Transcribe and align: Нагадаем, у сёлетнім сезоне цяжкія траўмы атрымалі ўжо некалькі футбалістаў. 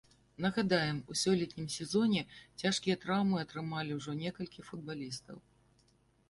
Нагадаем, 0.43 1.01
у 1.11 1.17
сёлетнім 1.23 1.67
сезоне 1.73 2.23
цяжкія 2.63 2.95
траўмы 3.05 3.37
атрымалі 3.45 3.91
ўжо 3.99 4.17
некалькі 4.23 4.67
футбалістаў. 4.71 5.37